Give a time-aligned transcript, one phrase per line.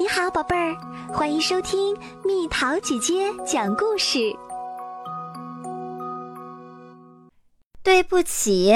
[0.00, 0.76] 你好，宝贝儿，
[1.12, 4.32] 欢迎收听蜜桃姐姐讲故事。
[7.82, 8.72] 对不起，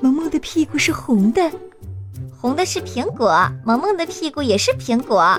[0.00, 1.52] 萌萌的屁股是红的，
[2.40, 5.38] 红的是苹果，萌萌的屁股也是苹果。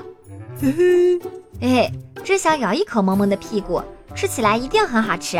[0.61, 1.19] 嘿嘿，
[1.61, 1.91] 哎，
[2.23, 3.81] 真想咬一口萌萌的屁股，
[4.13, 5.39] 吃起来一定很好吃。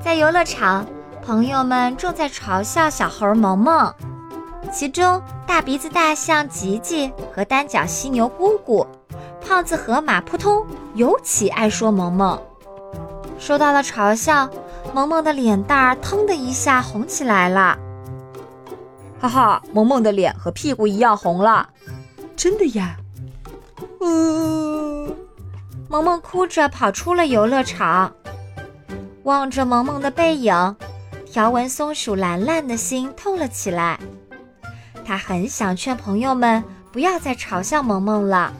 [0.00, 0.86] 在游乐场，
[1.20, 3.92] 朋友们正在嘲笑小猴萌萌。
[4.70, 8.86] 其中，大鼻子大象吉吉和单脚犀牛姑姑，
[9.40, 10.64] 胖子河马扑通
[10.94, 12.40] 尤其爱说萌萌。
[13.38, 14.48] 受到了嘲笑，
[14.92, 17.78] 萌萌的脸蛋儿腾的一下红起来了。
[19.20, 21.68] 哈哈，萌萌的脸和屁股一样红了，
[22.36, 22.96] 真的呀！
[24.00, 25.14] 呜，
[25.88, 28.12] 萌萌哭着跑出了游乐场，
[29.24, 30.76] 望着萌萌的背影，
[31.26, 33.98] 条纹松鼠兰兰的心痛了起来。
[35.08, 36.62] 他很想劝朋友们
[36.92, 38.52] 不要再嘲笑萌萌了，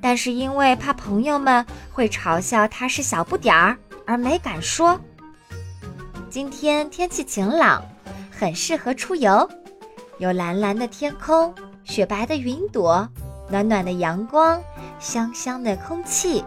[0.00, 4.96] 但是因为怕朋友们会嘲笑他是小不点儿，而没敢说。
[6.30, 7.82] 今天天气晴朗，
[8.30, 9.50] 很适合出游，
[10.18, 13.08] 有蓝蓝的天空、雪白的云朵、
[13.50, 14.62] 暖暖的阳光、
[15.00, 16.44] 香香的空气。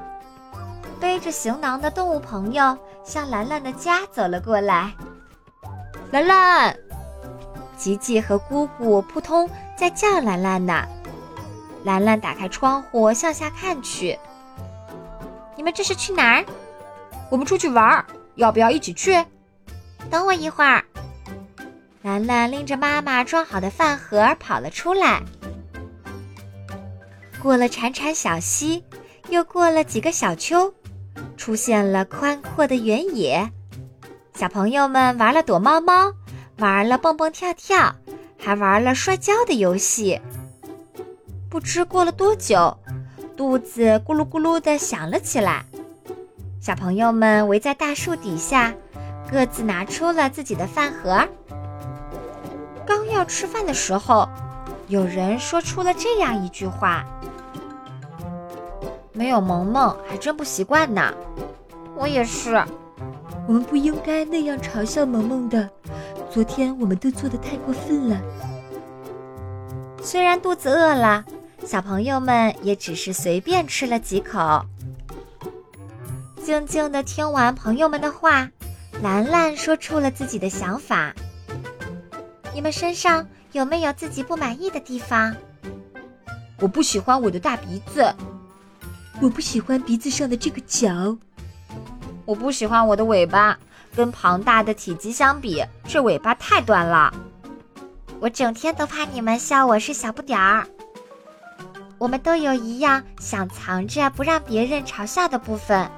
[1.02, 4.94] 背着行囊的动物朋友向兰兰的家走了过来，
[6.12, 6.87] 兰兰。
[7.78, 10.86] 吉吉和姑姑扑通在叫兰兰呢。
[11.84, 14.18] 兰兰打开窗户向下看去。
[15.56, 16.46] 你们这是去哪儿？
[17.30, 19.24] 我们出去玩，要不要一起去？
[20.10, 20.84] 等我一会儿。
[22.02, 25.22] 兰兰拎着妈妈装好的饭盒跑了出来。
[27.42, 28.84] 过了潺潺小溪，
[29.30, 30.74] 又过了几个小丘，
[31.38, 33.52] 出现了宽阔的原野。
[34.34, 36.14] 小朋友们玩了躲猫猫。
[36.60, 37.94] 玩了蹦蹦跳跳，
[38.40, 40.20] 还玩了摔跤的游戏。
[41.50, 42.76] 不知过了多久，
[43.36, 45.64] 肚子咕噜咕噜的响了起来。
[46.60, 48.74] 小朋友们围在大树底下，
[49.32, 51.24] 各自拿出了自己的饭盒。
[52.86, 54.28] 刚要吃饭的时候，
[54.88, 57.06] 有人说出了这样一句话
[59.14, 61.14] ：“没有萌萌，还真不习惯呢。”
[61.96, 62.64] 我也是。
[63.48, 65.70] 我们不应该那样嘲笑萌萌的。
[66.30, 68.22] 昨天我们都做的太过分了。
[70.02, 71.26] 虽然肚子饿了，
[71.66, 74.66] 小朋友们也只是随便吃了几口。
[76.44, 78.50] 静静的听完朋友们的话，
[79.02, 81.14] 兰兰说出了自己的想法
[82.54, 85.36] ：“你们身上有没有自己不满意的地方？”
[86.60, 88.14] 我不喜欢我的大鼻子，
[89.22, 91.18] 我不喜欢鼻子上的这个角，
[92.26, 93.58] 我不喜欢我的尾巴。
[93.98, 97.12] 跟庞大的体积相比，这尾巴太短了。
[98.20, 100.68] 我整天都怕你们笑我是小不点儿。
[101.98, 105.90] 我们都有一样想藏着不让别人嘲笑的部分，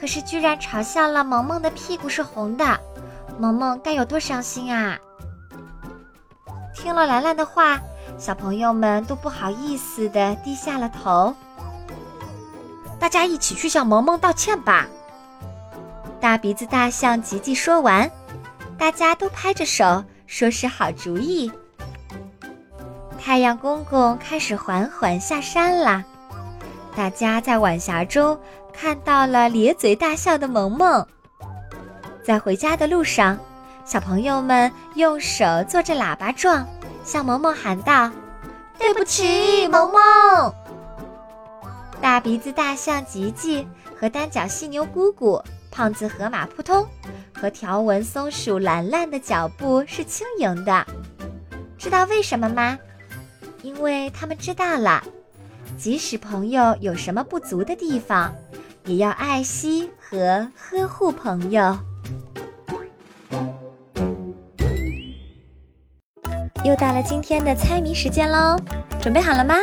[0.00, 2.80] 可是居然嘲笑了萌萌的屁股是红的，
[3.38, 4.98] 萌萌该有多伤心啊！
[6.74, 7.78] 听了兰兰的话，
[8.16, 11.34] 小朋友们都不好意思的低下了头。
[12.98, 14.86] 大家一起去向萌萌道歉吧。
[16.26, 18.10] 大鼻子大象吉吉说完，
[18.76, 21.52] 大家都拍着手说是好主意。
[23.16, 26.02] 太阳公公开始缓缓下山啦，
[26.96, 28.36] 大家在晚霞中
[28.72, 31.06] 看到了咧嘴大笑的萌萌。
[32.24, 33.38] 在回家的路上，
[33.84, 36.66] 小朋友们用手做着喇叭状，
[37.04, 38.10] 向萌萌喊道
[38.76, 40.52] ：“对不起，萌萌！”
[42.02, 43.64] 大鼻子大象吉吉
[43.96, 45.40] 和单脚犀牛姑姑。
[45.76, 46.86] 胖子河马扑通
[47.34, 50.86] 和条纹松鼠兰兰的脚步是轻盈的，
[51.76, 52.78] 知道为什么吗？
[53.60, 55.04] 因为他们知道了，
[55.76, 58.34] 即使朋友有什么不足的地方，
[58.86, 61.76] 也要爱惜和呵护朋友。
[66.64, 68.58] 又到了今天的猜谜时间喽，
[68.98, 69.56] 准备好了吗？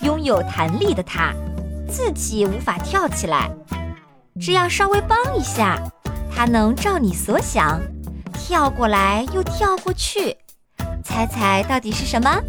[0.00, 1.34] 拥有弹力的它，
[1.86, 3.50] 自己无法跳起来。
[4.40, 5.78] 只要稍微帮一下，
[6.34, 7.80] 它能照你所想，
[8.32, 10.36] 跳过来又跳过去。
[11.04, 12.42] 猜猜到底是什么？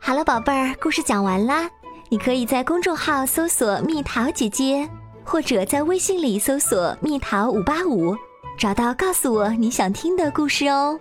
[0.00, 1.70] 好了，宝贝儿，故事讲完啦。
[2.08, 4.88] 你可以在公众号搜索“蜜桃姐姐”，
[5.22, 8.16] 或者在微信里搜索“蜜桃五八五”，
[8.58, 10.98] 找到告诉我你想听的故事哦。